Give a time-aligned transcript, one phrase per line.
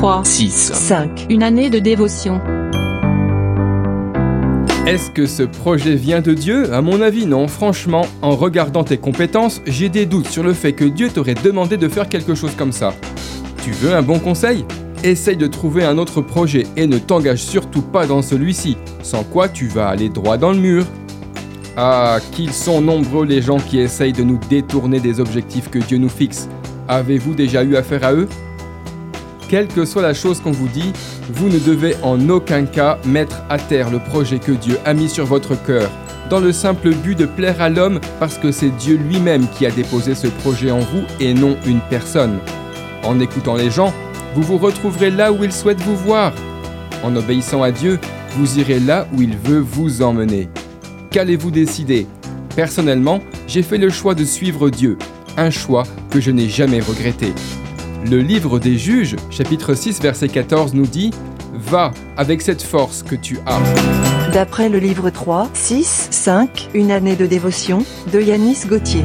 [0.00, 0.72] 3, 6.
[0.72, 1.26] 5.
[1.28, 2.40] Une année de dévotion.
[4.86, 6.72] Est-ce que ce projet vient de Dieu?
[6.72, 7.48] À mon avis, non.
[7.48, 11.76] Franchement, en regardant tes compétences, j'ai des doutes sur le fait que Dieu t'aurait demandé
[11.76, 12.94] de faire quelque chose comme ça.
[13.62, 14.64] Tu veux un bon conseil?
[15.04, 19.50] Essaye de trouver un autre projet et ne t'engage surtout pas dans celui-ci, sans quoi
[19.50, 20.86] tu vas aller droit dans le mur.
[21.76, 25.98] Ah, qu'ils sont nombreux les gens qui essayent de nous détourner des objectifs que Dieu
[25.98, 26.48] nous fixe.
[26.88, 28.28] Avez-vous déjà eu affaire à eux?
[29.50, 30.92] Quelle que soit la chose qu'on vous dit,
[31.28, 35.08] vous ne devez en aucun cas mettre à terre le projet que Dieu a mis
[35.08, 35.90] sur votre cœur,
[36.30, 39.72] dans le simple but de plaire à l'homme parce que c'est Dieu lui-même qui a
[39.72, 42.38] déposé ce projet en vous et non une personne.
[43.02, 43.92] En écoutant les gens,
[44.36, 46.32] vous vous retrouverez là où il souhaite vous voir.
[47.02, 47.98] En obéissant à Dieu,
[48.36, 50.48] vous irez là où il veut vous emmener.
[51.10, 52.06] Qu'allez-vous décider?
[52.54, 54.96] Personnellement, j'ai fait le choix de suivre Dieu,
[55.36, 57.32] un choix que je n'ai jamais regretté.
[58.06, 61.10] Le livre des juges, chapitre 6, verset 14 nous dit
[61.52, 63.60] Va avec cette force que tu as.
[64.32, 66.70] D'après le livre 3, 6, 5.
[66.74, 69.04] Une année de dévotion de Yanis Gauthier.